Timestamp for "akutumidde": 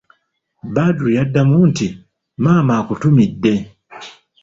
2.79-3.53